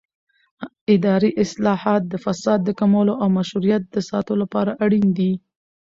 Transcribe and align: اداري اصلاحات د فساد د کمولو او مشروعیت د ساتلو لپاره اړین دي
اداري 0.95 1.29
اصلاحات 1.43 2.01
د 2.07 2.13
فساد 2.25 2.59
د 2.63 2.69
کمولو 2.79 3.13
او 3.21 3.27
مشروعیت 3.37 3.83
د 3.89 3.97
ساتلو 4.09 4.39
لپاره 4.43 4.71
اړین 4.85 5.07
دي 5.17 5.31